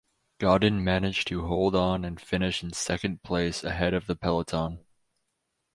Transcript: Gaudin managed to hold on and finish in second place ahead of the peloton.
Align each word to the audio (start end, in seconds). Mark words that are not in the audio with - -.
Gaudin 0.39 0.83
managed 0.83 1.27
to 1.27 1.45
hold 1.45 1.75
on 1.75 2.03
and 2.03 2.19
finish 2.19 2.63
in 2.63 2.73
second 2.73 3.21
place 3.21 3.63
ahead 3.63 3.93
of 3.93 4.07
the 4.07 4.15
peloton. 4.15 4.83